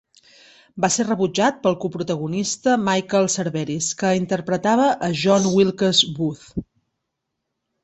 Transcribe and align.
Va 0.85 0.87
ser 0.93 1.03
rebutjat 1.09 1.59
pel 1.65 1.77
coprotagonista 1.83 2.73
Michael 2.87 3.29
Cerveris, 3.35 3.91
que 4.01 4.15
interpretava 4.23 4.89
a 5.09 5.13
John 5.23 5.49
Wilkes 5.55 6.03
Booth. 6.19 6.51